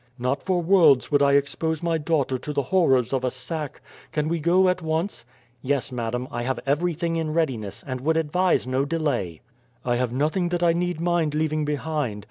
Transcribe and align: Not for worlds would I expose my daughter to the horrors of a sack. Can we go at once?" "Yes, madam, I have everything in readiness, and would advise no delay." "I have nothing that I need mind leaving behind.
Not 0.17 0.41
for 0.41 0.63
worlds 0.63 1.11
would 1.11 1.21
I 1.21 1.33
expose 1.33 1.83
my 1.83 1.99
daughter 1.99 2.39
to 2.39 2.51
the 2.53 2.63
horrors 2.63 3.13
of 3.13 3.23
a 3.23 3.29
sack. 3.29 3.81
Can 4.11 4.29
we 4.29 4.39
go 4.39 4.67
at 4.67 4.81
once?" 4.81 5.25
"Yes, 5.61 5.91
madam, 5.91 6.27
I 6.31 6.41
have 6.41 6.59
everything 6.65 7.17
in 7.17 7.35
readiness, 7.35 7.83
and 7.85 8.01
would 8.01 8.17
advise 8.17 8.65
no 8.65 8.83
delay." 8.83 9.41
"I 9.85 9.97
have 9.97 10.11
nothing 10.11 10.49
that 10.49 10.63
I 10.63 10.73
need 10.73 10.99
mind 10.99 11.35
leaving 11.35 11.65
behind. 11.65 12.19